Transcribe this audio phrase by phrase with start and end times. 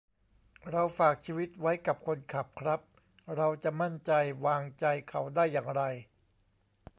[0.69, 2.79] เราฝากชีวิตไว้กับคนขับครับ:
[3.35, 4.11] เราจะมั่นใจ
[4.45, 5.81] วางใจเขาได้อย่างไร